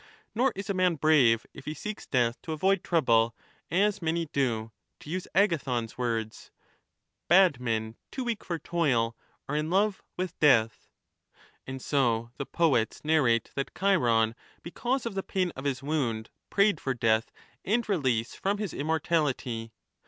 [0.33, 3.35] Nor is a man brave if he\o seeks death to avoid trouble,
[3.69, 6.49] as many do; to use Agathon's/1230 words:'
[7.27, 9.15] Bad men too weak for toil
[9.47, 10.87] are in love with death.'
[11.67, 14.33] And so the poets narrate that Chiron,
[14.63, 17.31] because of the pain of his wound, prayed for death
[17.63, 19.69] and release from his immor tality.